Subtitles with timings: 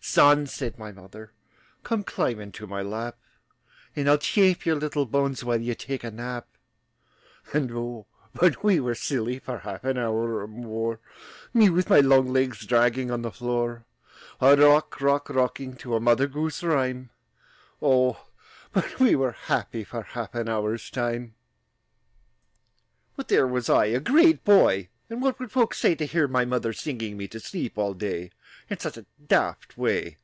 [0.00, 1.32] "Son," said my mother,
[1.82, 3.18] "Come, climb into my lap,
[3.96, 6.46] And I'll chafe your little bones While you take a nap."
[7.52, 11.00] And, oh, but we were silly For half an hour or more,
[11.52, 13.84] Me with my long legs Dragging on the floor,
[14.40, 17.10] A rock rock rocking To a mother goose rhyme!
[17.82, 18.28] Oh,
[18.72, 21.34] but we were happy For half an hour's time!
[23.16, 26.44] But there was I, a great boy, And what would folks say To hear my
[26.44, 28.30] mother singing me To sleep all day,
[28.68, 30.18] In such a daft way?